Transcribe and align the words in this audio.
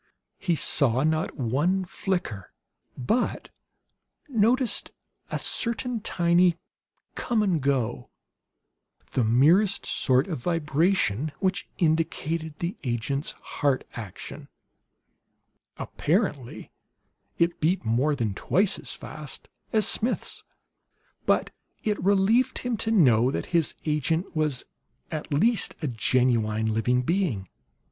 He 0.39 0.55
saw 0.55 1.03
not 1.03 1.35
one 1.37 1.85
flicker, 1.85 2.51
but 2.97 3.49
noticed 4.27 4.89
a 5.29 5.37
certain 5.37 5.99
tiny 6.01 6.57
come 7.13 7.43
and 7.43 7.61
go, 7.61 8.09
the 9.11 9.23
merest 9.23 9.85
sort 9.85 10.25
of 10.25 10.39
vibration, 10.39 11.31
which 11.39 11.67
indicated 11.77 12.57
the 12.57 12.77
agent's 12.83 13.33
heart 13.33 13.83
action. 13.93 14.47
Apparently 15.77 16.71
it 17.37 17.61
beat 17.61 17.85
more 17.85 18.15
than 18.15 18.33
twice 18.33 18.79
as 18.79 18.93
fast 18.93 19.49
as 19.71 19.87
Smith's. 19.87 20.43
But 21.27 21.51
it 21.83 22.03
relieved 22.03 22.57
him 22.57 22.75
to 22.77 22.89
know 22.89 23.29
that 23.29 23.45
his 23.53 23.75
agent 23.85 24.35
was 24.35 24.65
at 25.11 25.31
least 25.31 25.75
a 25.83 25.87
genuine 25.87 26.73
living 26.73 27.03
being. 27.03 27.49